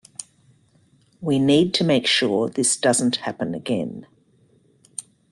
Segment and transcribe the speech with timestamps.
[1.21, 4.07] We need to make sure this doesn't happen again.